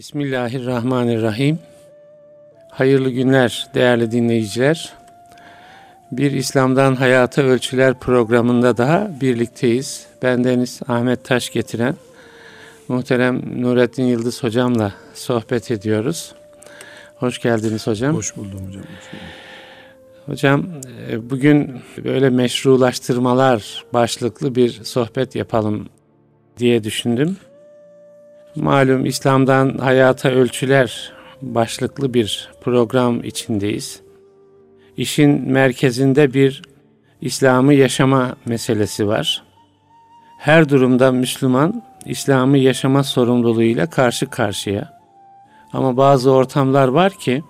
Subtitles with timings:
[0.00, 1.58] Bismillahirrahmanirrahim.
[2.70, 4.92] Hayırlı günler değerli dinleyiciler.
[6.12, 10.06] Bir İslam'dan Hayata Ölçüler programında daha birlikteyiz.
[10.22, 11.94] Bendeniz Ahmet Taş getiren
[12.88, 16.34] muhterem Nurettin Yıldız hocamla sohbet ediyoruz.
[17.16, 18.16] Hoş geldiniz hocam.
[18.16, 18.82] Hoş buldum hocam.
[18.82, 19.26] Hoş buldum.
[20.26, 20.66] Hocam
[21.10, 25.88] e, bugün böyle meşrulaştırmalar başlıklı bir sohbet yapalım
[26.58, 27.36] diye düşündüm.
[28.56, 31.12] Malum İslam'dan Hayata Ölçüler
[31.42, 34.00] başlıklı bir program içindeyiz.
[34.96, 36.62] İşin merkezinde bir
[37.20, 39.42] İslam'ı yaşama meselesi var.
[40.38, 45.00] Her durumda Müslüman İslam'ı yaşama sorumluluğuyla karşı karşıya.
[45.72, 47.42] Ama bazı ortamlar var ki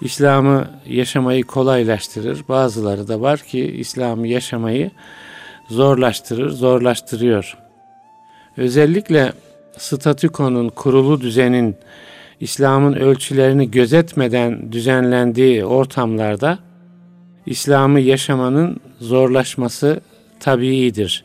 [0.00, 2.44] İslam'ı yaşamayı kolaylaştırır.
[2.48, 4.90] Bazıları da var ki İslam'ı yaşamayı
[5.68, 7.58] zorlaştırır, zorlaştırıyor.
[8.56, 9.32] Özellikle
[9.78, 11.76] statükonun, kurulu düzenin
[12.40, 16.58] İslam'ın ölçülerini gözetmeden düzenlendiği ortamlarda
[17.46, 20.00] İslam'ı yaşamanın zorlaşması
[20.40, 21.24] tabiidir.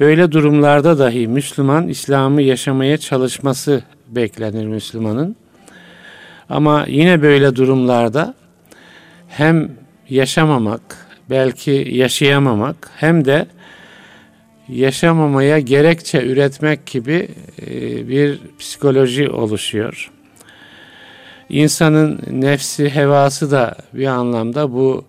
[0.00, 5.36] Böyle durumlarda dahi Müslüman İslam'ı yaşamaya çalışması beklenir Müslümanın.
[6.48, 8.34] Ama yine böyle durumlarda
[9.28, 9.70] hem
[10.08, 13.46] yaşamamak, belki yaşayamamak hem de
[14.68, 17.28] yaşamamaya gerekçe üretmek gibi
[17.66, 20.10] e, bir psikoloji oluşuyor.
[21.48, 25.04] İnsanın nefsi, hevası da bir anlamda bu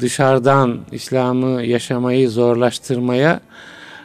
[0.00, 3.40] dışarıdan İslam'ı yaşamayı zorlaştırmaya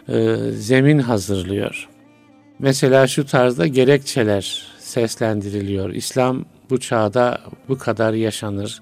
[0.10, 1.90] e, zemin hazırlıyor.
[2.60, 5.90] Mesela şu tarzda gerekçeler seslendiriliyor.
[5.90, 8.82] İslam bu çağda bu kadar yaşanır.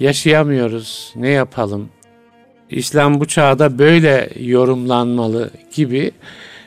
[0.00, 1.12] Yaşayamıyoruz.
[1.16, 1.88] Ne yapalım?
[2.70, 6.12] İslam bu çağda böyle yorumlanmalı gibi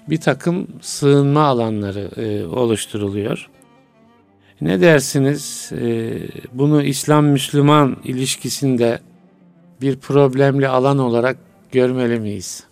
[0.09, 3.49] bir takım sığınma alanları e, oluşturuluyor.
[4.61, 5.71] Ne dersiniz?
[5.81, 6.13] E,
[6.53, 8.99] bunu İslam-Müslüman ilişkisinde
[9.81, 11.37] bir problemli alan olarak
[11.71, 12.67] görmeli miyiz?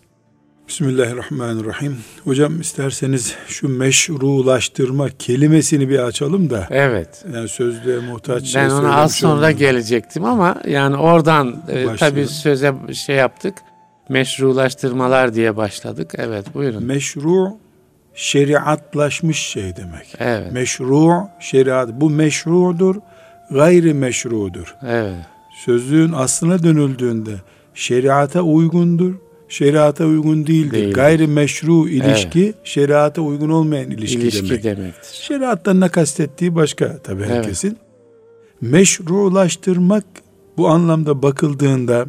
[0.68, 1.96] Bismillahirrahmanirrahim.
[2.24, 6.66] Hocam isterseniz şu meşrulaştırma kelimesini bir açalım da.
[6.70, 7.24] Evet.
[7.34, 9.56] Yani sözlüğe muhtaç Ben şey ona az sonra olmadım.
[9.58, 13.54] gelecektim ama yani oradan e, tabii söze şey yaptık.
[14.08, 16.10] Meşrulaştırmalar diye başladık.
[16.18, 16.84] Evet buyurun.
[16.84, 17.48] Meşru
[18.14, 20.14] şeriatlaşmış şey demek.
[20.18, 20.52] Evet.
[20.52, 21.10] Meşru
[21.40, 21.88] şeriat.
[21.92, 22.96] Bu meşrudur,
[23.50, 24.74] gayri meşrudur.
[24.86, 25.14] Evet.
[25.64, 27.34] Sözlüğün aslına dönüldüğünde
[27.74, 29.14] şeriata uygundur,
[29.48, 30.72] şeriata uygun değildir.
[30.72, 30.94] Değil.
[30.94, 32.54] Gayri meşru ilişki evet.
[32.64, 34.64] şeriata uygun olmayan ilişki, ilişki demek.
[34.64, 35.10] demektir.
[35.12, 37.30] Şeriattan ne kastettiği başka tabii evet.
[37.30, 37.78] herkesin.
[38.60, 40.04] Meşrulaştırmak
[40.56, 42.06] bu anlamda bakıldığında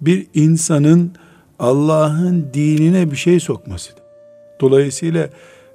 [0.00, 1.12] bir insanın
[1.58, 4.02] Allah'ın dinine bir şey sokmasıdır.
[4.60, 5.28] Dolayısıyla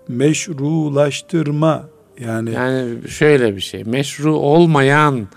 [0.08, 1.90] meşrulaştırma
[2.20, 3.84] yani yani şöyle bir şey.
[3.84, 5.28] Meşru olmayan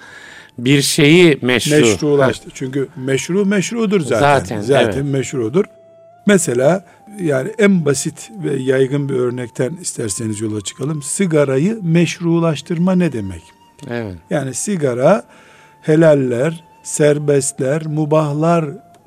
[0.58, 1.76] bir şeyi meşru.
[1.76, 2.48] Meşrulaştı.
[2.54, 4.38] Çünkü meşru meşrudur zaten.
[4.38, 5.12] Zaten, zaten evet.
[5.12, 5.64] meşrudur.
[6.26, 6.84] Mesela
[7.20, 11.02] yani en basit ve yaygın bir örnekten isterseniz yola çıkalım.
[11.02, 13.42] Sigarayı meşrulaştırma ne demek?
[13.90, 14.14] Evet.
[14.30, 15.22] Yani sigara
[15.82, 18.64] helaller, serbestler, mubahlar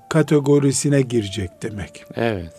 [0.10, 2.04] kategorisine girecek demek.
[2.16, 2.54] Evet.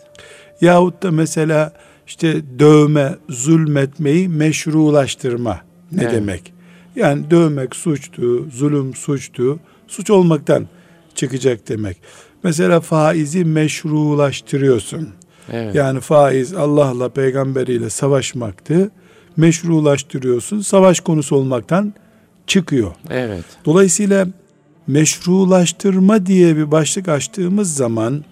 [0.61, 1.73] Yahut da mesela
[2.07, 6.13] işte dövme, zulmetmeyi meşrulaştırma ne evet.
[6.13, 6.53] demek?
[6.95, 10.67] Yani dövmek suçtu, zulüm suçtu, suç olmaktan
[11.15, 11.97] çıkacak demek.
[12.43, 15.09] Mesela faizi meşrulaştırıyorsun.
[15.51, 15.75] Evet.
[15.75, 18.91] Yani faiz Allah'la peygamberiyle savaşmaktı.
[19.37, 20.61] Meşrulaştırıyorsun.
[20.61, 21.93] Savaş konusu olmaktan
[22.47, 22.91] çıkıyor.
[23.09, 23.45] Evet.
[23.65, 24.27] Dolayısıyla
[24.87, 28.23] meşrulaştırma diye bir başlık açtığımız zaman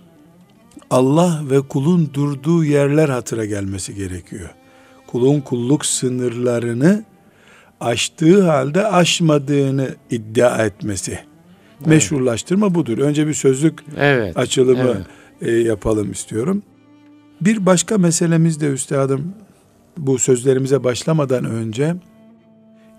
[0.90, 4.50] Allah ve kulun durduğu yerler hatıra gelmesi gerekiyor.
[5.08, 7.04] Kulun kulluk sınırlarını
[7.80, 11.12] aştığı halde aşmadığını iddia etmesi.
[11.12, 11.88] Evet.
[11.88, 12.98] Meşrulaştırma budur.
[12.98, 14.38] Önce bir sözlük evet.
[14.38, 15.06] açılımı
[15.42, 15.50] evet.
[15.50, 16.64] E, yapalım istiyorum.
[17.42, 19.34] Bir başka meselemiz de üstadım
[19.98, 21.96] bu sözlerimize başlamadan önce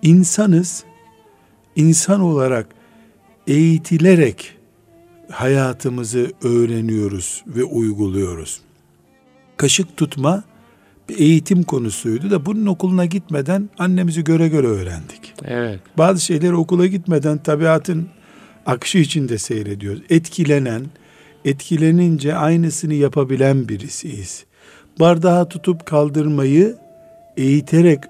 [0.03, 0.85] insanız
[1.77, 2.67] insan olarak
[3.47, 4.57] eğitilerek
[5.31, 8.61] hayatımızı öğreniyoruz ve uyguluyoruz.
[9.57, 10.45] Kaşık tutma
[11.11, 15.35] bir eğitim konusuydu da bunun okuluna gitmeden annemizi göre göre öğrendik.
[15.45, 15.81] Evet.
[15.99, 18.09] Bazı şeyleri okula gitmeden tabiatın
[18.67, 20.03] akışı içinde seyrediyoruz.
[20.11, 20.87] Etkilenen,
[21.45, 24.45] etkilenince aynısını yapabilen birisiyiz.
[25.01, 26.77] Bardağı tutup kaldırmayı
[27.37, 28.01] eğiterek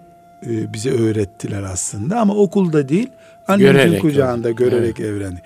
[0.47, 3.09] e, bize öğrettiler aslında ama okulda değil
[3.49, 4.57] annemizin görerek kucağında yani.
[4.57, 5.11] görerek evet.
[5.11, 5.43] öğrendik.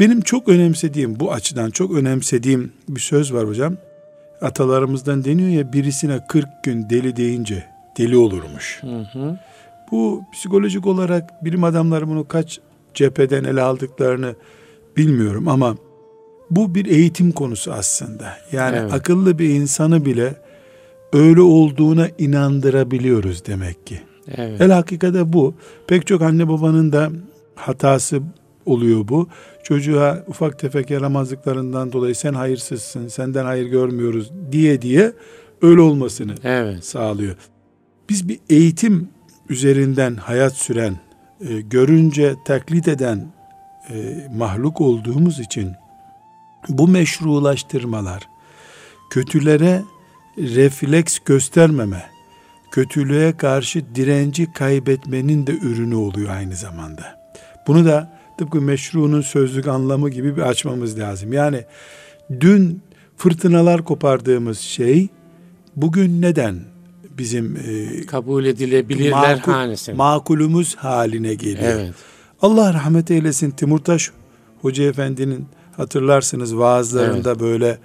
[0.00, 3.76] Benim çok önemsediğim bu açıdan çok önemsediğim bir söz var hocam
[4.44, 7.64] atalarımızdan deniyor ya birisine 40 gün deli deyince
[7.98, 8.82] deli olurmuş.
[8.82, 9.38] Hı hı.
[9.90, 12.60] Bu psikolojik olarak bilim adamları bunu kaç
[12.94, 14.34] cepheden ele aldıklarını
[14.96, 15.76] bilmiyorum ama
[16.50, 18.36] bu bir eğitim konusu aslında.
[18.52, 18.92] Yani Evet.
[18.92, 20.34] akıllı bir insanı bile
[21.12, 24.00] öyle olduğuna inandırabiliyoruz demek ki.
[24.36, 24.60] Evet.
[24.60, 25.54] El hakikate bu.
[25.86, 27.10] Pek çok anne babanın da
[27.54, 28.20] hatası
[28.66, 29.28] oluyor bu.
[29.62, 35.12] Çocuğa ufak tefek yaramazlıklarından dolayı sen hayırsızsın, senden hayır görmüyoruz diye diye
[35.62, 36.84] öyle olmasını Evet.
[36.84, 37.36] sağlıyor.
[38.08, 39.08] Biz bir eğitim
[39.48, 40.96] üzerinden hayat süren,
[41.40, 43.26] e, görünce taklit eden
[43.90, 45.72] e, mahluk olduğumuz için
[46.68, 48.28] bu meşrulaştırmalar
[49.10, 49.82] kötülere
[50.38, 52.06] refleks göstermeme,
[52.70, 57.24] kötülüğe karşı direnci kaybetmenin de ürünü oluyor aynı zamanda.
[57.66, 61.32] Bunu da tıpkı meşrunun sözlük anlamı gibi bir açmamız lazım.
[61.32, 61.64] Yani
[62.40, 62.82] dün
[63.16, 65.08] fırtınalar kopardığımız şey
[65.76, 66.60] bugün neden
[67.18, 69.94] bizim e, Kabul edilebilirler makul- hanesine.
[69.94, 71.72] makulümüz haline geliyor.
[71.72, 71.94] Evet.
[72.42, 74.10] Allah rahmet eylesin Timurtaş
[74.62, 75.46] Hoca Efendi'nin
[75.76, 77.78] hatırlarsınız vaazlarında böyle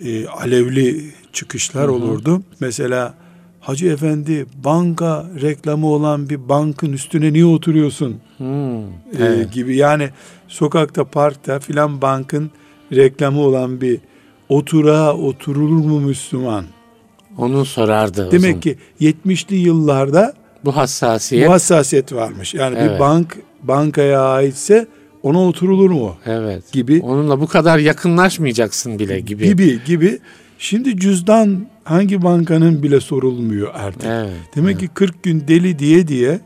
[0.00, 2.42] e, alevli çıkışlar olurdu.
[2.60, 3.14] Mesela
[3.60, 8.78] Hacı Efendi banka reklamı olan bir bankın üstüne niye oturuyorsun Hmm.
[8.84, 8.88] e,
[9.18, 9.52] Evet.
[9.52, 9.76] gibi.
[9.76, 10.08] Yani
[10.48, 12.50] sokakta parkta filan bankın
[12.92, 13.98] reklamı olan bir
[14.48, 16.64] oturağa oturulur mu Müslüman?
[17.38, 18.28] Onu sorardı.
[18.32, 18.60] Demek zaman.
[18.60, 20.34] ki 70'li yıllarda
[20.64, 22.54] bu hassasiyet bu hassasiyet varmış.
[22.54, 23.00] Yani bir Evet.
[23.00, 24.86] bank bankaya aitse
[25.22, 26.16] ona oturulur mu?
[26.26, 26.72] evet.
[26.72, 27.00] gibi.
[27.04, 29.44] Onunla bu kadar yakınlaşmayacaksın bile gibi.
[29.44, 30.18] Gibi gibi.
[30.58, 34.04] Şimdi cüzdan hangi bankanın bile sorulmuyor artık.
[34.04, 34.32] Evet.
[34.56, 36.40] Demek ki 40 gün deli diye diye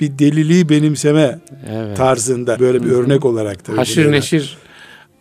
[0.00, 1.38] bir deliliği benimseme
[1.70, 1.96] Evet.
[1.96, 3.76] tarzında böyle bir örnek olarak tabii.
[3.76, 4.58] Haşır bunu- neşir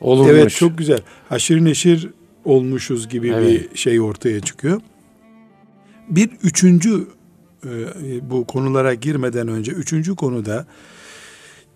[0.01, 0.31] olunmuş.
[0.31, 0.99] Evet çok güzel.
[1.29, 2.09] Haşır neşir
[2.45, 3.71] olmuşuz gibi Evet.
[3.71, 4.81] bir şey ortaya çıkıyor.
[6.09, 7.07] Bir üçüncü
[7.65, 7.69] e,
[8.29, 10.65] bu konulara girmeden önce üçüncü konuda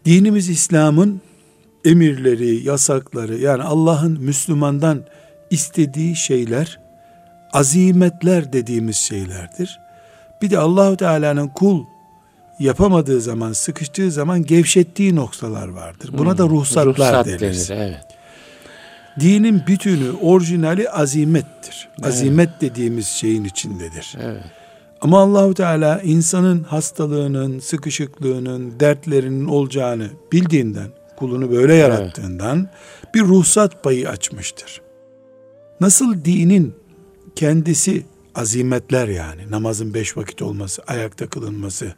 [0.06, 1.22] dinimiz İslam'ın
[1.86, 5.04] emirleri, yasakları yani Allah'ın Müslümandan
[5.50, 6.80] istediği şeyler
[7.54, 9.80] azimetler dediğimiz şeylerdir.
[10.42, 11.86] Bir de Allahu Teala'nın kul
[12.60, 16.10] yapamadığı zaman, sıkıştığı zaman gevşettiği noktalar vardır.
[16.14, 16.94] Buna da ruhsatlar Hmm.
[16.96, 17.40] Ruhsat denir.
[17.40, 17.70] denir.
[17.72, 18.06] Evet.
[19.20, 21.90] Dinin bütünü, orijinali azimettir.
[22.04, 24.16] Azimet dediğimiz şeyin içindedir.
[24.22, 24.44] Evet.
[25.02, 32.70] Ama Allahu Teala insanın hastalığının, sıkışıklığının, dertlerinin olacağını bildiğinden, kulunu böyle yarattığından
[33.14, 34.82] bir ruhsat payı açmıştır.
[35.82, 36.76] Nasıl dinin
[37.36, 38.06] kendisi
[38.36, 39.52] azimetler yani.
[39.52, 41.94] Namazın beş vakit olması, ayakta kılınması,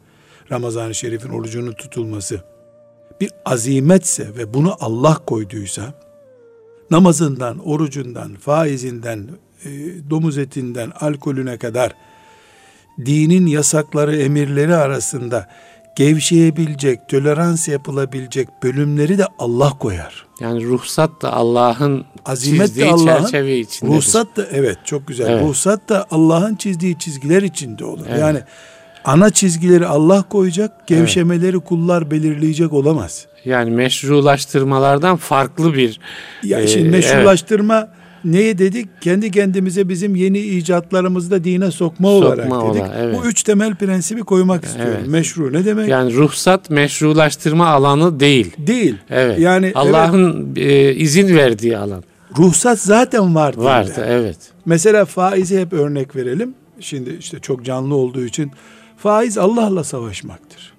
[0.50, 2.42] Ramazan-ı Şerif'in orucunun tutulması.
[3.20, 5.94] Bir azimetse ve bunu Allah koyduysa
[6.90, 9.28] namazından, orucundan, faizinden,
[9.64, 9.70] e,
[10.10, 11.92] domuz etinden, alkolüne kadar
[13.06, 15.48] dinin yasakları, emirleri arasında
[15.96, 20.26] gevşeyebilecek, tolerans yapılabilecek bölümleri de Allah koyar.
[20.40, 23.96] Yani ruhsat da Allah'ın Azimet de Allah'ın, çerçeve içindedir.
[23.96, 25.30] Ruhsat da evet çok güzel.
[25.30, 25.42] Evet.
[25.42, 28.06] Ruhsat da Allah'ın çizdiği çizgiler içinde olur.
[28.08, 28.20] Evet.
[28.20, 28.40] Yani
[29.04, 33.26] ana çizgileri Allah koyacak, gevşemeleri kullar belirleyecek olamaz.
[33.44, 36.00] Yani meşrulaştırmalardan farklı bir
[36.42, 37.88] Ya Ee, şimdi meşrulaştırma
[38.24, 38.88] neye dedik?
[39.00, 42.84] Kendi kendimize bizim yeni icatlarımızı da dine sokma, olarak Sokma dedik.
[42.98, 43.18] evet.
[43.18, 44.94] Bu üç temel prensibi koymak istiyorum.
[44.98, 45.08] Evet.
[45.08, 45.88] Meşru ne demek?
[45.88, 48.56] yani ruhsat meşrulaştırma alanı değil.
[48.58, 48.96] Değil.
[49.10, 49.38] Evet.
[49.38, 52.04] Yani evet, Allah'ın e, izin verdiği alan
[52.38, 53.52] ruhsat zaten var.
[53.52, 53.64] dinde.
[53.64, 54.06] vardı.
[54.08, 54.36] Evet.
[54.64, 56.54] Mesela faizi hep örnek verelim.
[56.80, 58.50] Şimdi işte çok canlı olduğu için
[58.96, 60.71] faiz Allah'la savaşmaktır.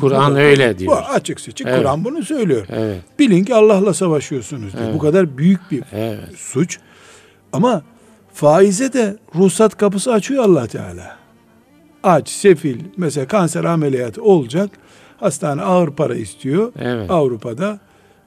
[0.00, 1.02] Kur'an bu- öyle Bu diyor.
[1.14, 1.78] açık seçik Evet.
[1.78, 2.66] Kur'an bunu söylüyor.
[2.68, 3.00] Evet.
[3.18, 4.84] Bilin ki Allah'la savaşıyorsunuz diyor.
[4.84, 4.94] Evet.
[4.94, 6.20] Bu kadar büyük bir Evet.
[6.36, 6.78] suç.
[7.52, 7.82] Ama
[8.32, 11.16] faize de ruhsat kapısı açıyor Allah Teala.
[12.02, 14.70] Aç, sefil, mesela kanser ameliyatı olacak.
[15.16, 16.72] Hastane ağır para istiyor.
[16.78, 17.10] Evet.
[17.10, 17.78] Avrupa'da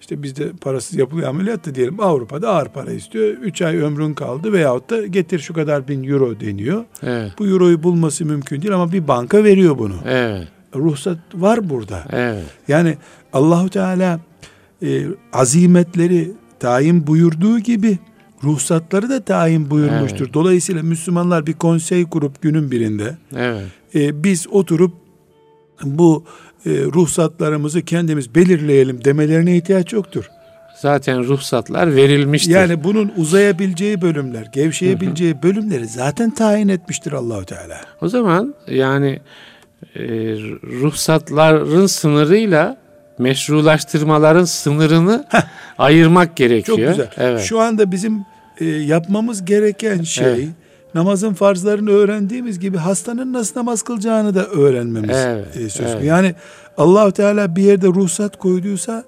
[0.01, 3.25] işte bizde parasız yapılıyor ameliyat da diyelim Avrupa'da ağır para istiyor.
[3.27, 6.84] 3 ay ömrün kaldı veyahut da getir şu kadar bin euro deniyor.
[7.03, 7.31] Evet.
[7.39, 9.96] Bu euroyu bulması mümkün değil ama bir banka veriyor bunu.
[10.08, 10.48] Evet.
[10.75, 12.04] Ruhsat var burada.
[12.12, 12.44] Evet.
[12.68, 12.98] Yani
[13.34, 14.20] Allahu Teala
[14.84, 17.98] e, azimetleri tayin buyurduğu gibi
[18.44, 20.25] ruhsatları da tayin buyurmuştur.
[20.25, 20.34] Evet.
[20.34, 23.66] Dolayısıyla Müslümanlar bir konsey kurup günün birinde Evet.
[23.96, 24.94] e, biz oturup
[25.84, 26.24] bu
[26.66, 30.25] e, ruhsatlarımızı kendimiz belirleyelim demelerine ihtiyaç yoktur.
[30.82, 32.51] Zaten ruhsatlar verilmiştir.
[32.51, 37.82] Yani bunun uzayabileceği bölümler, gevşeyebileceği bölümleri zaten tayin etmiştir Allahu Teala.
[38.01, 39.20] O zaman yani
[39.95, 40.01] e,
[40.81, 42.77] ruhsatların sınırıyla
[43.19, 45.25] meşrulaştırmaların sınırını
[45.77, 46.77] ayırmak Çok gerekiyor.
[46.89, 47.10] güzel.
[47.17, 47.41] Evet.
[47.41, 48.19] Şu anda bizim
[48.60, 50.48] e, yapmamız gereken şey Evet.
[50.95, 55.88] namazın farzlarını öğrendiğimiz gibi hastanın nasıl namaz kılacağını da öğrenmemiz Evet, e, söz.
[55.91, 56.03] evet.
[56.03, 56.36] Yani
[56.77, 59.03] allah Teala bir yerde ruhsat koyduysa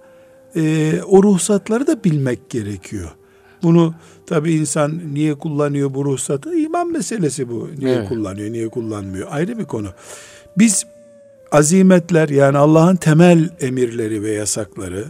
[0.55, 3.09] e, o ruhsatları da bilmek gerekiyor.
[3.63, 3.93] Bunu
[4.27, 6.55] tabi insan niye kullanıyor bu ruhsatı?
[6.55, 7.69] İman meselesi bu.
[7.77, 8.09] Niye Evet.
[8.09, 9.27] kullanıyor, niye kullanmıyor?
[9.31, 9.87] Ayrı bir konu.
[10.57, 10.86] Biz
[11.51, 15.05] azimetler yani Allah'ın temel emirleri ve yasakları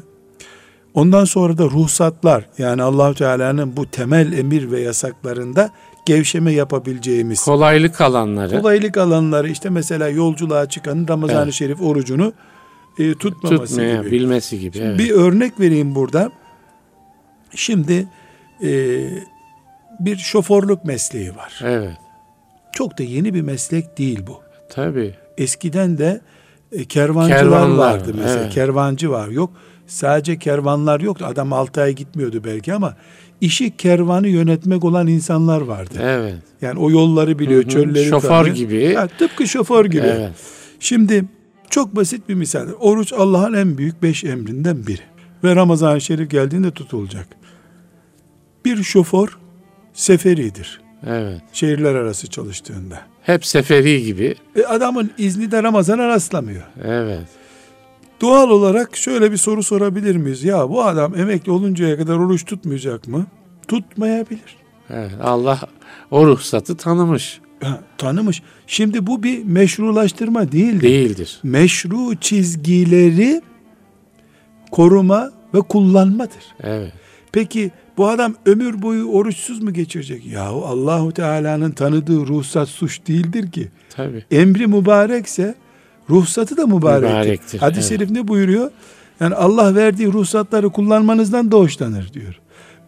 [0.94, 5.70] ondan sonra da ruhsatlar yani allah Teala'nın bu temel emir ve yasaklarında
[6.06, 11.54] gevşeme yapabileceğimiz Kolaylık alanları kolaylık alanları işte mesela yolculuğa çıkanın Ramazan-ı Evet.
[11.54, 12.34] Şerif orucunu
[13.00, 14.12] e, tutmaması tutmaya, gibi.
[14.12, 14.78] bilmesi gibi.
[14.78, 15.00] Evet.
[15.00, 16.32] Bir örnek vereyim burada.
[17.56, 18.08] Şimdi
[18.64, 18.70] e,
[20.00, 21.60] bir şoförlük mesleği var.
[21.64, 21.98] evet.
[22.72, 24.42] Çok da yeni bir meslek değil bu.
[24.70, 25.16] Tabii.
[25.38, 26.22] Eskiden de
[26.72, 28.42] e, kervancılar Kervanlar, vardı mesela.
[28.44, 28.54] evet.
[28.54, 29.28] Kervancı var.
[29.28, 29.50] Yok
[29.88, 31.26] sadece kervanlar yoktu.
[31.28, 32.96] Adam 6 ay gitmiyordu belki ama
[33.42, 35.94] işi kervanı yönetmek olan insanlar vardı.
[36.02, 36.36] Evet.
[36.62, 37.70] Yani o yolları biliyor, Hı hı.
[37.70, 38.56] çölleri Şoför tanıyor.
[38.56, 38.94] gibi.
[38.94, 40.08] Ha, tıpkı şoför gibi.
[40.08, 40.32] Evet.
[40.80, 41.26] Şimdi
[41.70, 42.68] çok basit bir misal.
[42.80, 45.02] Oruç Allah'ın en büyük beş emrinden biri.
[45.44, 47.28] Ve Ramazan-ı Şerif geldiğinde tutulacak.
[48.66, 49.38] Bir şoför
[49.94, 50.82] seferidir.
[51.08, 51.42] Evet.
[51.54, 53.00] Şehirler arası çalıştığında.
[53.24, 54.36] Hep seferi gibi.
[54.56, 56.64] E adamın izni de Ramazan'a rastlamıyor.
[56.84, 57.28] Evet.
[58.22, 60.44] Doğal olarak şöyle bir soru sorabilir miyiz?
[60.44, 63.26] Ya bu adam emekli oluncaya kadar oruç tutmayacak mı?
[63.68, 64.58] Tutmayabilir.
[64.90, 65.12] Evet.
[65.24, 65.60] Allah
[66.12, 67.42] o ruhsatı tanımış.
[67.64, 68.42] Ha, tanımış.
[68.68, 70.82] Şimdi bu bir meşrulaştırma değil.
[70.82, 71.40] Değildir.
[71.44, 73.42] Meşru çizgileri
[74.72, 76.44] koruma ve kullanmadır.
[76.64, 76.94] Evet.
[77.32, 80.26] Peki bu adam ömür boyu oruçsuz mu geçirecek?
[80.26, 83.72] Yahu Allahu Teala'nın tanıdığı ruhsat suç değildir ki.
[83.90, 84.26] Tabii.
[84.32, 85.56] Emri mübarekse
[86.10, 87.14] ruhsatı da mübarektir.
[87.14, 88.00] Mübarektir, Hadis-i evet.
[88.00, 88.72] şerif ne buyuruyor?
[89.20, 92.40] Yani Allah verdiği ruhsatları kullanmanızdan da hoşlanır diyor.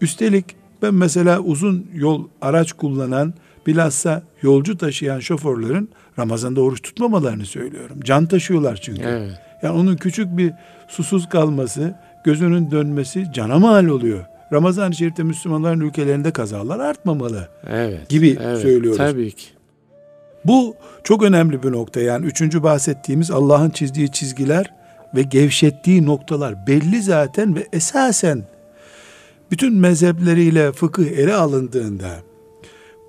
[0.02, 0.46] Üstelik
[0.82, 3.34] ben mesela uzun yol araç kullanan
[3.68, 8.00] bilhassa yolcu taşıyan şoförlerin Ramazan'da oruç tutmamalarını söylüyorum.
[8.04, 9.04] Can taşıyorlar çünkü.
[9.04, 9.32] Evet.
[9.64, 10.54] Yani onun küçük bir
[10.88, 11.96] susuz kalması,
[12.26, 14.26] gözünün dönmesi cana mal oluyor.
[14.54, 17.50] Ramazan-ı Şerif'te Müslümanların ülkelerinde kazalar artmamalı.
[17.68, 18.10] Evet.
[18.10, 18.62] Gibi evet.
[18.62, 18.98] söylüyoruz.
[18.98, 19.46] Tabii ki.
[20.46, 22.00] Bu çok önemli bir nokta.
[22.00, 24.74] Yani üçüncü bahsettiğimiz Allah'ın çizdiği çizgiler
[25.16, 28.44] ve gevşettiği noktalar belli zaten ve esasen
[29.52, 32.10] bütün mezhepleriyle fıkıh ele alındığında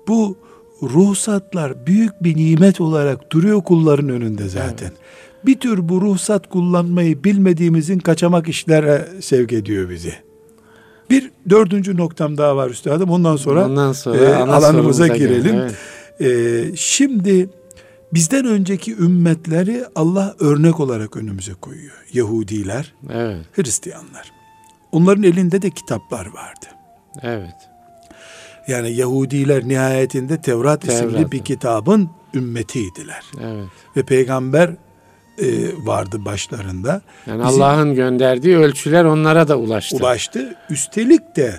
[0.07, 0.37] bu
[0.83, 4.91] ruhsatlar büyük bir nimet olarak duruyor kulların önünde zaten.
[5.45, 10.13] Bir tür bu ruhsat kullanmayı bilmediğimizin kaçamak işlere sevk ediyor bizi.
[11.09, 13.09] Bir dördüncü noktam daha var üstadım.
[13.09, 15.55] Ondan sonra, Ondan sonra e, alanımıza girelim.
[15.55, 15.73] Evet.
[16.21, 17.49] Ee, şimdi
[18.13, 22.05] bizden önceki ümmetleri Allah örnek olarak önümüze koyuyor.
[22.13, 23.45] Yahudiler, Evet.
[23.51, 24.31] Hristiyanlar.
[24.91, 26.65] Onların elinde de kitaplar vardı.
[27.21, 27.55] Evet.
[28.67, 31.31] Yani Yahudiler nihayetinde Tevrat, isimli Tevrat.
[31.31, 33.23] bir kitabın ümmetiydiler.
[33.41, 33.65] Evet.
[33.97, 34.75] Ve peygamber
[35.41, 35.45] e,
[35.85, 37.01] vardı başlarında.
[37.27, 39.97] Yani Allah'ın gönderdiği ölçüler onlara da ulaştı.
[39.97, 40.55] ulaştı.
[40.69, 41.53] Üstelik de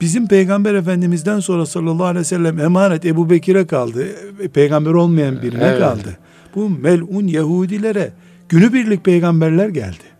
[0.00, 4.06] bizim peygamber efendimizden sonra sallallahu aleyhi ve sellem emanet Ebu Bekir'e kaldı.
[4.42, 5.78] E, Peygamber olmayan birine Evet.
[5.78, 6.16] kaldı.
[6.54, 8.12] Bu melun Yahudilere
[8.48, 10.14] günübirlik peygamberler geldi.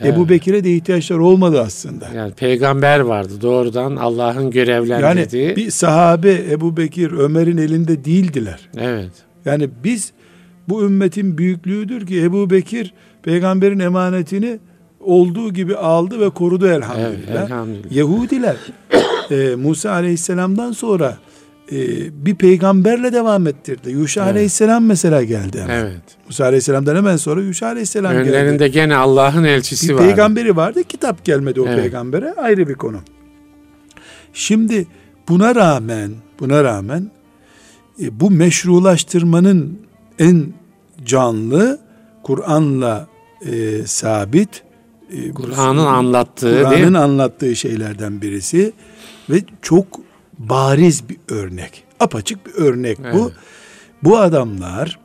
[0.00, 0.14] Evet.
[0.14, 2.08] Ebu Bekir'e de ihtiyaçlar olmadı aslında.
[2.16, 5.56] Yani peygamber vardı doğrudan Allah'ın Yani görevlendirdiği.
[5.56, 8.60] bir sahabe Ebu Bekir, Ömer'in elinde değildiler.
[8.78, 9.10] Evet.
[9.44, 10.12] Yani biz
[10.70, 14.58] bu ümmetin büyüklüğüdür ki Ebu Bekir peygamberin emanetini
[15.00, 17.44] olduğu gibi aldı ve korudu Evet, elhamdülillah.
[17.46, 17.92] elhamdülillah.
[17.92, 18.56] Yahudiler
[19.30, 21.18] e, Musa aleyhisselamdan sonra
[21.72, 21.76] e,
[22.26, 23.90] bir peygamberle devam ettirdi.
[23.90, 24.32] Yuşa Evet.
[24.32, 25.60] aleyhisselam mesela geldi.
[25.60, 25.84] hemen.
[25.84, 26.00] Evet.
[26.26, 28.28] Musa aleyhisselamdan hemen sonra Yuşa aleyhisselam geldi.
[28.30, 30.02] Önlerinde gene Allah'ın elçisi Bir var.
[30.02, 30.82] peygamberi vardı.
[30.84, 31.80] Kitap gelmedi o Evet.
[31.80, 32.32] peygambere.
[32.32, 32.96] Ayrı bir konu.
[34.32, 34.86] Şimdi
[35.28, 36.10] buna rağmen
[36.40, 37.10] buna rağmen
[38.02, 39.78] e, bu meşrulaştırmanın
[40.18, 40.46] en
[41.04, 41.80] canlı
[42.22, 43.08] Kur'an'la
[43.46, 44.62] e, sabit
[45.12, 48.72] e, Kur'an'ın anlattığı değil Kur'an'ın anlattığı şeylerden birisi
[49.30, 49.86] ve çok
[50.38, 51.84] bariz bir örnek.
[52.00, 53.18] Apaçık bir örnek bu.
[53.18, 53.32] Evet.
[54.02, 54.98] Bu adamlar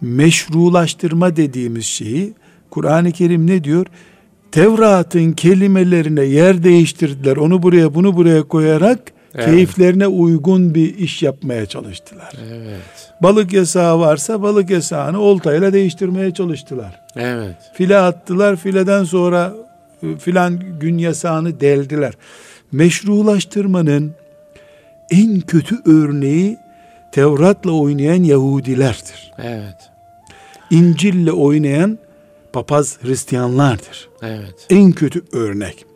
[0.00, 2.34] meşrulaştırma dediğimiz şeyi
[2.70, 3.86] Kur'an-ı Kerim ne diyor?
[4.52, 7.36] Tevrat'ın kelimelerine yer değiştirdiler.
[7.36, 9.46] Onu buraya bunu buraya koyarak Evet.
[9.46, 12.32] keyiflerine uygun bir iş yapmaya çalıştılar.
[12.52, 13.12] Evet.
[13.22, 17.00] Balık yasağı varsa balık yasağını oltayla değiştirmeye çalıştılar.
[17.16, 17.56] Evet.
[17.74, 18.56] File attılar.
[18.56, 19.52] Fileden sonra
[20.02, 22.14] e, filan gün yasağını deldiler.
[22.72, 24.12] Meşrulaştırmanın
[25.10, 26.58] en kötü örneği
[27.12, 29.32] Tevrat'la oynayan Yahudilerdir.
[29.38, 29.90] Evet.
[30.70, 31.98] İncil'le oynayan
[32.52, 34.08] papaz Hristiyanlardır.
[34.22, 34.66] Evet.
[34.70, 35.87] En kötü örnek.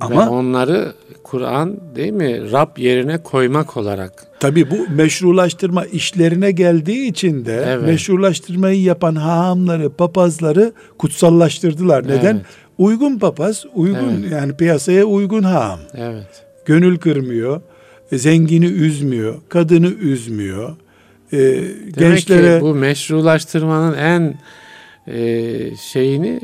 [0.00, 0.92] Ama Ve onları
[1.22, 4.12] Kur'an değil mi Rab yerine koymak olarak.
[4.40, 7.86] Tabi bu meşrulaştırma işlerine geldiği için de evet.
[7.86, 12.08] meşrulaştırmayı yapan hahamları, papazları kutsallaştırdılar.
[12.08, 12.34] Neden?
[12.34, 12.46] Evet.
[12.78, 14.32] Uygun papaz, uygun evet.
[14.32, 15.80] yani piyasaya uygun haham.
[15.94, 16.44] Evet.
[16.64, 17.60] Gönül kırmıyor,
[18.12, 20.76] zengini üzmüyor, kadını üzmüyor.
[21.32, 24.34] Ee, Demek gençlere ki bu meşrulaştırmanın en
[25.06, 26.40] e, şeyini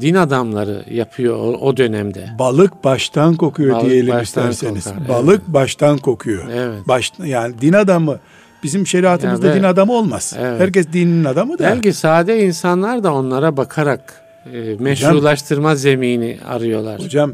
[0.00, 2.28] din adamları yapıyor o, o dönemde.
[2.38, 4.84] Balık baştan kokuyor Balık diyelim baştan isterseniz.
[4.84, 5.54] Kokar, Balık evet.
[5.54, 6.48] baştan kokuyor.
[6.52, 6.88] Evet.
[6.88, 8.18] Baş, yani din adamı
[8.62, 10.34] bizim şeriatımızda yani, din adamı olmaz.
[10.38, 10.60] Evet.
[10.60, 11.64] Herkes dinin adamı da.
[11.64, 17.00] Belki sade insanlar da onlara bakarak e, meşrulaştırma hocam, zemini arıyorlar.
[17.00, 17.32] Hocam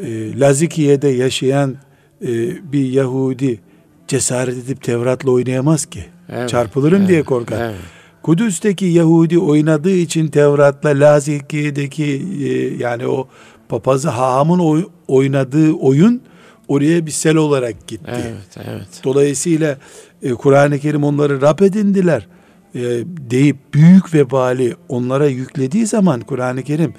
[0.00, 1.76] e, Lazikiye'de yaşayan
[2.22, 2.28] e,
[2.72, 3.60] bir Yahudi
[4.08, 6.04] cesaret edip Tevrat'la oynayamaz ki.
[6.32, 7.64] Evet, Çarpılırım evet, diye korkar.
[7.64, 7.95] Evet.
[8.26, 13.28] Kudüs'teki Yahudi oynadığı için Tevrat'la Lazikiye'deki e, yani o
[13.68, 16.22] papazı hahamın oy, oynadığı oyun
[16.68, 18.10] oraya bir sel olarak gitti.
[18.14, 18.88] Evet, evet.
[19.04, 19.78] Dolayısıyla
[20.22, 22.26] e, Kur'an-ı Kerim onları rap edindiler
[22.74, 22.80] e,
[23.30, 26.94] deyip büyük vebali onlara yüklediği zaman Kur'an-ı Kerim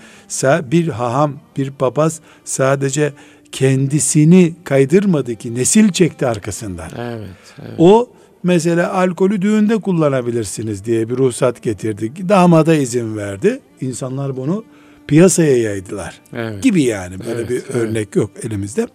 [0.72, 3.14] bir haham, bir papaz sadece
[3.52, 6.90] kendisini kaydırmadı ki nesil çekti arkasından.
[6.98, 7.76] Evet, evet.
[7.78, 8.10] O
[8.48, 12.30] mesela alkolü düğünde kullanabilirsiniz diye bir ruhsat getirdik.
[12.30, 13.60] Damada izin verdi.
[13.82, 14.64] İnsanlar bunu
[15.08, 16.22] piyasaya yaydılar.
[16.34, 16.64] Evet.
[16.64, 17.76] Gibi yani böyle evet, bir evet.
[17.76, 18.88] örnek yok elimizde.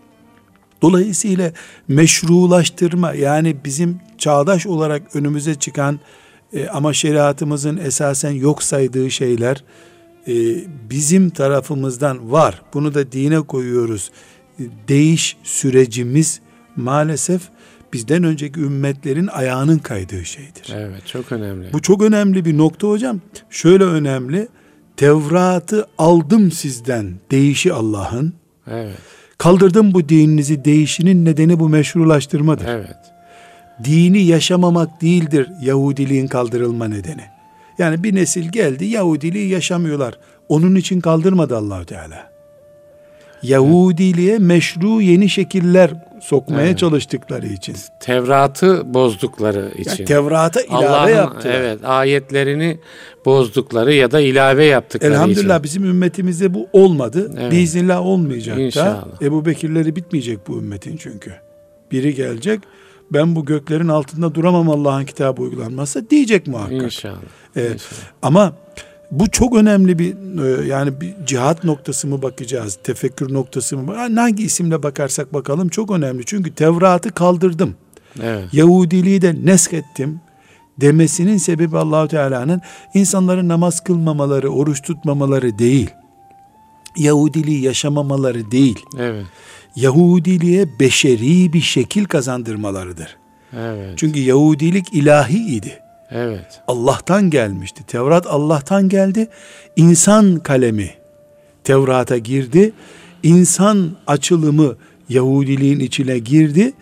[0.83, 1.53] Dolayısıyla
[1.89, 6.01] meşrulaştırma yani bizim çağdaş olarak önümüze çıkan
[6.53, 9.65] e, ama şeriatımızın esasen yok saydığı şeyler
[10.29, 10.35] e,
[10.91, 12.63] bizim tarafımızdan var.
[12.75, 14.11] Bunu da dine koyuyoruz.
[14.59, 16.41] E, değiş sürecimiz
[16.77, 17.43] maalesef
[17.93, 20.75] bizden önceki ümmetlerin ayağının kaydığı şeydir.
[20.75, 21.73] Evet çok önemli.
[21.73, 23.21] Bu çok önemli bir nokta hocam.
[23.51, 24.49] Şöyle önemli.
[24.97, 28.33] Tevrat'ı aldım sizden değişi Allah'ın.
[28.71, 28.99] Evet.
[29.39, 32.67] Kaldırdım bu dininizi değişinin nedeni bu meşrulaştırmadır.
[32.69, 32.97] Evet.
[33.85, 37.25] Dini yaşamamak değildir Yahudiliğin kaldırılma nedeni.
[37.79, 40.19] Yani bir nesil geldi Yahudiliği yaşamıyorlar.
[40.49, 42.32] Onun için kaldırmadı Allahu Teala.
[43.43, 46.79] Yahudiliğe meşru yeni şekiller sokmaya evet.
[46.79, 47.77] çalıştıkları için.
[48.01, 49.91] Tevrat'ı bozdukları için.
[49.91, 51.55] Yani Tevrat'a ilave yaptılar.
[51.55, 52.79] Evet, ayetlerini
[53.25, 55.65] bozdukları ya da ilave yaptıkları Elhamdülillah için.
[55.65, 57.35] bizim ümmetimizde bu olmadı.
[57.39, 57.53] Evet.
[57.53, 59.21] Biiznillah olmayacak İnşallah.
[59.21, 59.27] da.
[59.27, 61.33] Ebu Bekirleri bitmeyecek bu ümmetin çünkü.
[61.93, 62.61] Biri gelecek
[63.13, 66.83] ben bu göklerin altında duramam Allah'ın kitabı uygulanmazsa diyecek muhakkak.
[66.83, 67.17] İnşallah.
[67.57, 67.73] Evet.
[67.73, 68.11] İnşallah.
[68.23, 68.53] Ama
[69.13, 73.95] bu çok önemli bir e, yani bir cihat noktası mı bakacağız, tefekkür noktası mı?
[73.95, 76.23] Hangi isimle bakarsak bakalım çok önemli.
[76.27, 77.75] Çünkü Tevrat'ı kaldırdım.
[78.23, 78.55] Evet.
[78.55, 80.21] Yahudiliği de nesk ettim
[80.81, 82.61] demesinin sebebi Allahu Teala'nın
[82.95, 85.91] insanların namaz kılmamaları, oruç tutmamaları değil.
[86.97, 88.79] Yahudiliği yaşamamaları değil.
[88.99, 89.27] Evet.
[89.77, 93.17] Yahudiliğe beşeri bir şekil kazandırmalarıdır.
[93.57, 93.95] Evet.
[93.97, 95.79] Çünkü Yahudilik ilahi idi.
[96.15, 96.61] Evet.
[96.69, 97.85] Allah'tan gelmişti.
[97.87, 99.29] Tevrat Allah'tan geldi.
[99.77, 100.91] İnsan kalemi
[101.65, 102.73] Tevrat'a girdi.
[103.23, 104.77] İnsan açılımı
[105.09, 106.73] Yahudiliğin içine girdi.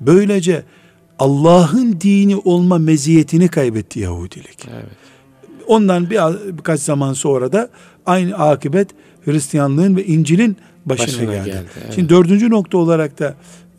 [0.00, 0.62] Böylece
[1.18, 4.68] Allah'ın dini olma meziyetini kaybetti Yahudilik.
[4.72, 4.86] Evet.
[5.66, 6.18] Ondan bir,
[6.58, 7.70] birkaç zaman sonra da
[8.06, 8.88] aynı akıbet
[9.24, 11.50] Hristiyanlığın ve İncil'in başına, başına geldi.
[11.50, 11.94] geldi evet.
[11.94, 13.34] Şimdi dördüncü nokta olarak da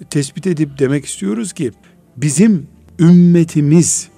[0.09, 1.71] tespit edip demek istiyoruz ki
[2.17, 2.67] bizim
[2.99, 4.09] ümmetimiz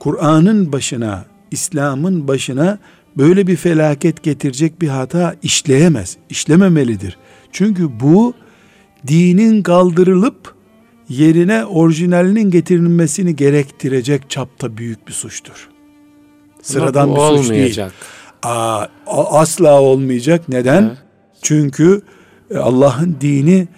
[0.00, 2.78] Kur'an'ın başına, İslam'ın başına
[3.16, 7.16] böyle bir felaket getirecek bir hata işleyemez, işlememelidir.
[7.52, 8.34] Çünkü bu
[9.06, 10.54] dinin kaldırılıp
[11.08, 15.68] yerine orijinalinin getirilmesini gerektirecek çapta büyük bir suçtur.
[16.62, 17.92] Sıradan bir suç olmayacak.
[17.92, 18.54] değil.
[18.54, 20.48] Aa, asla olmayacak.
[20.48, 20.82] Neden?
[20.82, 20.92] He.
[21.42, 22.02] Çünkü
[22.50, 23.68] e, Allah'ın dini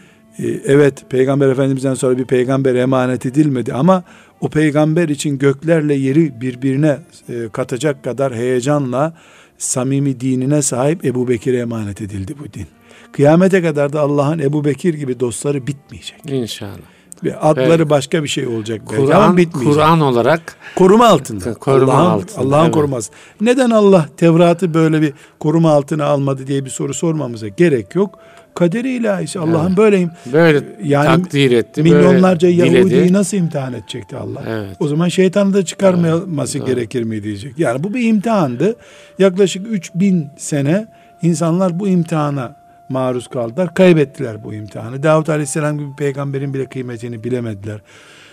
[0.67, 4.03] evet peygamber efendimizden sonra bir peygamber emanet edilmedi ama
[4.41, 9.15] o peygamber için göklerle yeri birbirine e, katacak kadar heyecanla
[9.59, 12.67] samimi dinine sahip Ebu Bekir'e emanet edildi bu din.
[13.13, 16.21] Kıyamete kadar da Allah'ın Ebu Bekir gibi dostları bitmeyecek.
[16.27, 16.93] İnşallah.
[17.25, 17.91] Ve adları evet.
[17.91, 21.55] başka bir şey olacak Kur'an Kur'an olarak koruma altında.
[21.55, 22.41] Koruma Allah'ın altında.
[22.41, 22.75] Allah'ın evet.
[22.75, 23.13] koruması.
[23.41, 28.19] Neden Allah Tevrat'ı böyle bir koruma altına almadı diye bir soru sormamıza gerek yok.
[28.55, 29.77] Kaderi ilahisi Allah'ın evet.
[29.77, 30.11] böyleyim.
[30.33, 31.83] Böyle yani takdir etti.
[31.83, 34.43] Milyonlarca böyle Yahudi'yi nasıl imtihan edecekti Allah?
[34.49, 34.77] Evet.
[34.81, 36.67] O zaman şeytanı da çıkarmaması evet.
[36.67, 37.59] gerekir mi diyecek.
[37.59, 38.77] Yani bu bir imtihandı.
[39.19, 40.87] Yaklaşık 3000 sene
[41.23, 42.57] insanlar bu imtihana
[42.89, 43.75] maruz kaldılar.
[43.75, 45.03] Kaybettiler bu imtihanı.
[45.03, 47.81] Davut Aleyhisselam gibi peygamberin bile kıymetini bilemediler.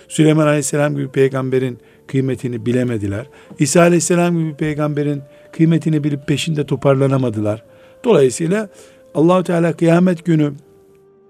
[0.07, 3.25] Süleyman Aleyhisselam gibi peygamberin kıymetini bilemediler.
[3.59, 7.63] İsa Aleyhisselam gibi peygamberin kıymetini bilip peşinde toparlanamadılar.
[8.03, 8.69] Dolayısıyla
[9.15, 10.53] Allahu Teala kıyamet günü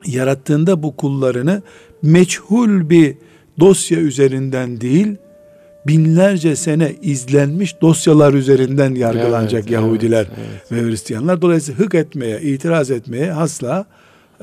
[0.05, 1.61] yarattığında bu kullarını
[2.01, 3.15] meçhul bir
[3.59, 5.15] dosya üzerinden değil,
[5.87, 10.83] binlerce sene izlenmiş dosyalar üzerinden yargılanacak evet, Yahudiler evet, evet.
[10.83, 11.41] ve Hristiyanlar.
[11.41, 13.85] Dolayısıyla hık etmeye, itiraz etmeye asla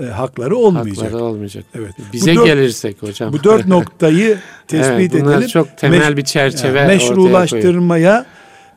[0.02, 1.06] e, hakları olmayacak.
[1.06, 1.64] Hakları olmayacak.
[1.74, 1.90] Evet.
[2.12, 3.32] Bize bu dört, gelirsek hocam.
[3.32, 5.46] Bu dört noktayı tespit evet, edelim.
[5.48, 8.26] çok temel Meş, bir çerçeve yani meşrulaştırmaya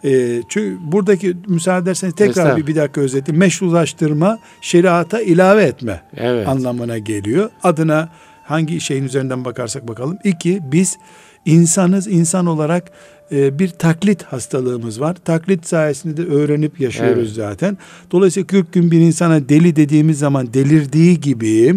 [0.03, 3.39] e, çünkü buradaki müsaade ederseniz tekrar bir, bir dakika özetleyeyim.
[3.39, 6.47] Meşrulaştırma şeriata ilave etme evet.
[6.47, 7.49] anlamına geliyor.
[7.63, 8.09] Adına
[8.43, 10.17] hangi şeyin üzerinden bakarsak bakalım.
[10.23, 10.97] İki, biz
[11.45, 12.07] insanız.
[12.07, 12.91] insan olarak
[13.31, 15.15] e, bir taklit hastalığımız var.
[15.25, 17.35] Taklit sayesinde de öğrenip yaşıyoruz evet.
[17.35, 17.77] zaten.
[18.11, 21.75] Dolayısıyla 40 gün bir insana deli dediğimiz zaman delirdiği gibi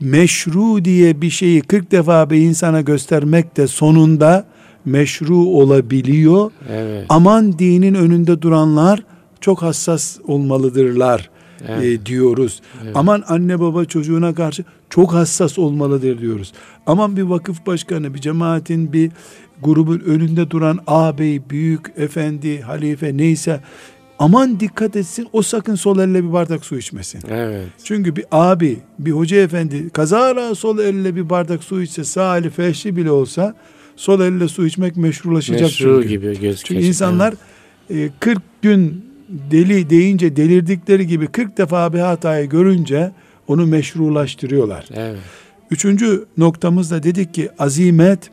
[0.00, 4.46] meşru diye bir şeyi 40 defa bir insana göstermek de sonunda
[4.86, 6.50] meşru olabiliyor.
[6.70, 7.06] Evet.
[7.08, 9.02] Aman dinin önünde duranlar
[9.40, 11.30] çok hassas olmalıdırlar
[11.68, 11.84] evet.
[11.84, 12.62] e, diyoruz.
[12.84, 12.96] Evet.
[12.96, 16.52] Aman anne baba çocuğuna karşı çok hassas olmalıdır diyoruz.
[16.86, 19.10] Aman bir vakıf başkanı, bir cemaatin, bir
[19.62, 23.60] grubun önünde duran ağabey, büyük, efendi, halife neyse
[24.18, 27.20] aman dikkat etsin o sakın sol elle bir bardak su içmesin.
[27.30, 27.66] Evet.
[27.84, 32.50] Çünkü bir abi, bir hoca efendi kazara sol elle bir bardak su içse sağ eli
[32.50, 33.54] feşli bile olsa
[33.96, 35.62] sol elle su içmek meşrulaşacak.
[35.62, 36.08] Meşru çünkü.
[36.08, 37.34] gibi göz Çünkü insanlar
[37.90, 38.12] evet.
[38.20, 43.12] 40 gün deli deyince delirdik,leri gibi 40 defa bir hatayı görünce
[43.48, 44.88] onu meşrulaştırıyorlar.
[44.94, 45.18] Evet.
[45.70, 48.30] Üçüncü noktamızda dedik ki azimet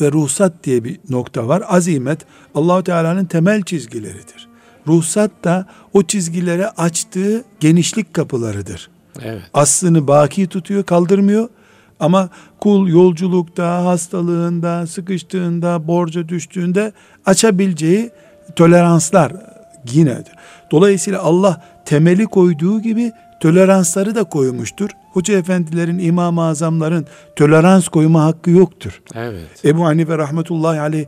[0.00, 1.62] ve ruhsat diye bir nokta var.
[1.68, 2.20] Azimet
[2.54, 4.48] Allahu Teala'nın temel çizgileridir.
[4.86, 8.90] Ruhsat da o çizgilere açtığı genişlik kapılarıdır.
[9.22, 9.42] Evet.
[9.54, 11.48] Aslını baki tutuyor, kaldırmıyor.
[12.00, 12.28] Ama
[12.60, 16.92] kul yolculukta, hastalığında, sıkıştığında, borca düştüğünde
[17.26, 18.10] açabileceği
[18.56, 19.32] toleranslar
[19.92, 20.16] yine.
[20.70, 24.90] Dolayısıyla Allah temeli koyduğu gibi toleransları da koymuştur.
[25.12, 27.06] Hoca efendilerin, imam-ı azamların
[27.36, 29.02] tolerans koyma hakkı yoktur.
[29.14, 29.64] Evet.
[29.64, 31.06] Ebu Hanife rahmetullahi aleyh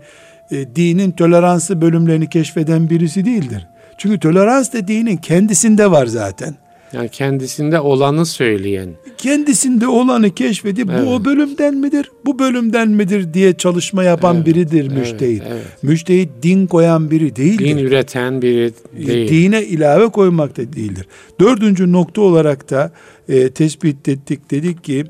[0.50, 3.66] e, dinin toleransı bölümlerini keşfeden birisi değildir.
[3.98, 6.54] Çünkü tolerans da dinin kendisinde var zaten.
[6.92, 8.88] Yani kendisinde olanı söyleyen.
[9.18, 11.06] Kendisinde olanı keşfedip evet.
[11.06, 14.46] bu o bölümden midir, bu bölümden midir diye çalışma yapan evet.
[14.46, 15.42] biridir müştehit.
[15.42, 15.52] Evet.
[15.52, 15.82] Evet.
[15.82, 17.64] Müştehit din koyan biri değildir.
[17.64, 19.28] Din üreten biri değil.
[19.28, 21.06] Dine ilave koymak da değildir.
[21.40, 22.92] Dördüncü nokta olarak da
[23.28, 24.50] e, tespit ettik.
[24.50, 25.04] Dedik ki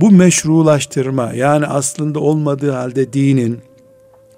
[0.00, 3.58] bu meşrulaştırma yani aslında olmadığı halde dinin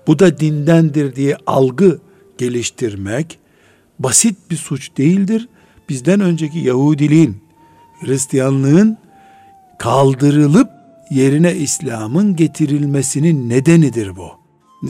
[0.06, 1.98] bu da dindendir diye algı
[2.38, 3.38] geliştirmek
[3.98, 5.48] basit bir suç değildir
[5.88, 7.36] bizden önceki Yahudiliğin,
[8.00, 8.98] Hristiyanlığın
[9.78, 10.70] kaldırılıp
[11.10, 14.28] yerine İslam'ın getirilmesinin nedenidir bu.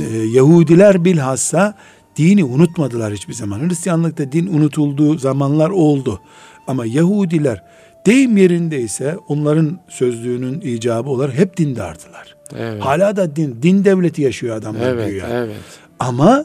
[0.01, 1.75] Ee, Yahudiler bilhassa
[2.17, 3.69] dini unutmadılar hiçbir zaman.
[3.69, 6.21] Hristiyanlıkta din unutulduğu zamanlar oldu.
[6.67, 7.63] Ama Yahudiler
[8.07, 12.37] deyim yerindeyse onların sözlüğünün icabı olarak hep dindardılar.
[12.57, 12.85] Evet.
[12.85, 15.29] Hala da din, din devleti yaşıyor adamlar evet, güya.
[15.31, 15.57] Evet.
[15.99, 16.45] Ama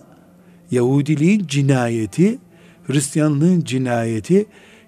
[0.72, 2.38] Yahudiliğin cinayeti
[2.92, 4.46] Hristiyanlığın cinayeti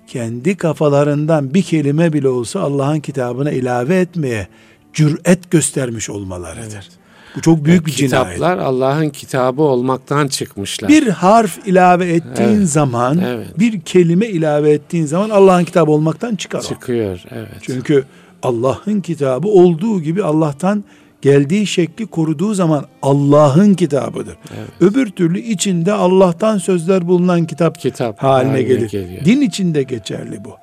[0.07, 4.47] kendi kafalarından bir kelime bile olsa Allah'ın kitabına ilave etmeye
[4.93, 6.73] cüret göstermiş olmalarıdır.
[6.73, 6.89] Evet.
[7.35, 8.33] Bu çok büyük o bir cinayet.
[8.33, 10.89] Kitaplar Allah'ın kitabı olmaktan çıkmışlar.
[10.89, 12.69] Bir harf ilave ettiğin evet.
[12.69, 13.59] zaman, evet.
[13.59, 16.61] bir kelime ilave ettiğin zaman Allah'ın kitabı olmaktan çıkar.
[16.61, 17.49] Çıkıyor, evet.
[17.61, 18.05] Çünkü
[18.43, 20.83] Allah'ın kitabı olduğu gibi Allah'tan
[21.23, 24.37] geldiği şekli koruduğu zaman Allah'ın kitabıdır.
[24.57, 24.69] Evet.
[24.81, 28.89] Öbür türlü içinde Allah'tan sözler bulunan kitap, kitap haline, haline gelir.
[28.89, 29.25] Geliyor.
[29.25, 30.55] Din içinde geçerli bu.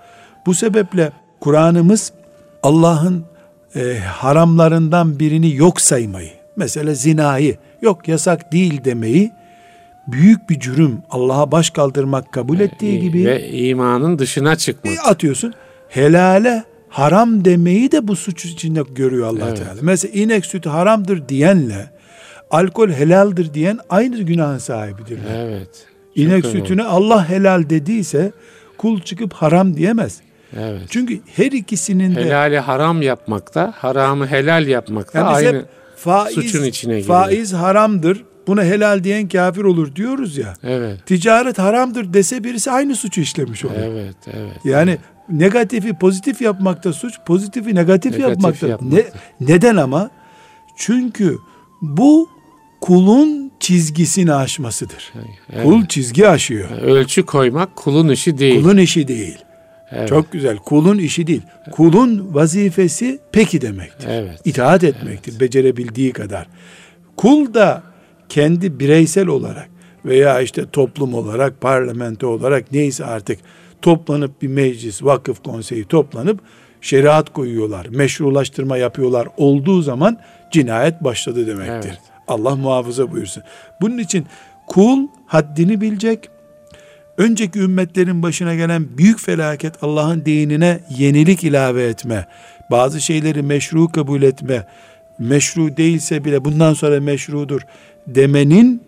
[0.46, 2.12] Bu sebeple Kur'an'ımız
[2.62, 3.24] Allah'ın
[3.76, 9.32] e, haramlarından birini yok saymayı, mesela zinayı yok yasak değil demeyi
[10.08, 14.94] büyük bir cürüm Allah'a baş kaldırmak kabul ettiği gibi ve imanın dışına çıkmak.
[15.04, 15.54] Atıyorsun.
[15.88, 19.58] Helale haram demeyi de bu suç içinde görüyor allah evet.
[19.58, 19.80] Teala.
[19.82, 21.90] Mesela inek sütü haramdır diyenle
[22.50, 25.38] alkol helaldir diyen aynı günahın sahibidirler.
[25.38, 25.86] Evet.
[26.14, 26.94] İnek Çok sütüne önemli.
[26.94, 28.32] Allah helal dediyse
[28.78, 30.20] kul çıkıp haram diyemez.
[30.56, 30.82] Evet.
[30.88, 35.64] Çünkü her ikisinin de helali haram yapmakta, haramı helal yapmakta yani aynı
[35.96, 37.22] faiz, suçun içine giriyor.
[37.22, 38.24] Faiz haramdır.
[38.46, 40.54] Buna helal diyen kafir olur diyoruz ya.
[40.62, 41.06] Evet.
[41.06, 43.74] Ticaret haramdır dese birisi aynı suçu işlemiş olur.
[43.78, 44.64] Evet, evet.
[44.64, 48.66] Yani evet negatifi pozitif yapmakta suç, pozitifi negatif, negatif yapmakta.
[48.68, 48.96] yapmakta.
[48.96, 49.04] Ne,
[49.54, 50.10] neden ama?
[50.76, 51.38] Çünkü
[51.82, 52.28] bu
[52.80, 55.12] kulun çizgisini aşmasıdır.
[55.52, 55.64] Evet.
[55.64, 56.70] Kul çizgi aşıyor.
[56.70, 58.62] Ölçü koymak kulun işi değil.
[58.62, 59.38] Kulun işi değil.
[59.92, 60.08] Evet.
[60.08, 60.56] Çok güzel.
[60.56, 61.42] Kulun işi değil.
[61.70, 64.08] Kulun vazifesi peki demektir.
[64.10, 64.40] Evet.
[64.44, 65.40] İtaat etmektir evet.
[65.40, 66.46] becerebildiği kadar.
[67.16, 67.82] Kul da
[68.28, 69.68] kendi bireysel olarak
[70.04, 73.38] veya işte toplum olarak, parlamento olarak neyse artık
[73.82, 76.40] toplanıp bir meclis, vakıf konseyi toplanıp
[76.80, 80.18] şeriat koyuyorlar, meşrulaştırma yapıyorlar olduğu zaman
[80.50, 81.88] cinayet başladı demektir.
[81.88, 82.00] Evet.
[82.28, 83.42] Allah muhafaza buyursun.
[83.80, 84.26] Bunun için
[84.66, 86.28] kul haddini bilecek.
[87.18, 92.26] Önceki ümmetlerin başına gelen büyük felaket Allah'ın dinine yenilik ilave etme,
[92.70, 94.66] bazı şeyleri meşru kabul etme,
[95.18, 97.60] meşru değilse bile bundan sonra meşrudur
[98.06, 98.82] demenin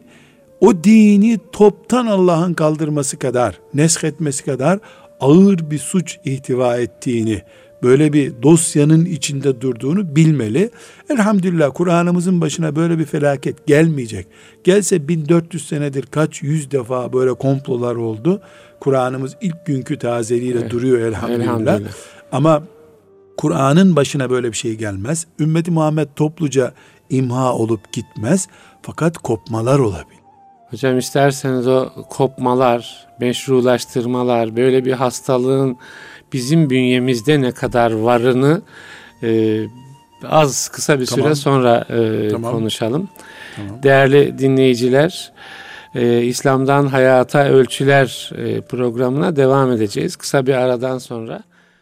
[0.62, 4.78] o dini toptan Allah'ın kaldırması kadar, nesk etmesi kadar
[5.20, 7.42] ağır bir suç ihtiva ettiğini,
[7.82, 10.70] böyle bir dosyanın içinde durduğunu bilmeli.
[11.10, 14.26] Elhamdülillah Kur'an'ımızın başına böyle bir felaket gelmeyecek.
[14.64, 18.42] Gelse 1400 senedir kaç yüz defa böyle komplolar oldu.
[18.80, 20.70] Kur'an'ımız ilk günkü tazeliğiyle evet.
[20.70, 21.44] duruyor elhamdülillah.
[21.44, 21.92] elhamdülillah.
[22.32, 22.62] Ama
[23.36, 25.26] Kur'an'ın başına böyle bir şey gelmez.
[25.40, 26.72] Ümmeti Muhammed topluca
[27.10, 28.48] imha olup gitmez.
[28.82, 30.21] Fakat kopmalar olabilir.
[30.72, 35.78] Hocam isterseniz o kopmalar, meşrulaştırmalar, böyle bir hastalığın
[36.32, 38.62] bizim bünyemizde ne kadar varını
[39.22, 39.60] e,
[40.28, 41.24] az kısa bir tamam.
[41.24, 42.52] süre sonra e, tamam.
[42.52, 43.08] konuşalım.
[43.56, 43.82] Tamam.
[43.82, 45.32] Değerli dinleyiciler,
[45.94, 50.16] e, İslam'dan Hayata Ölçüler e, programına devam edeceğiz.
[50.16, 51.42] Kısa bir aradan sonra.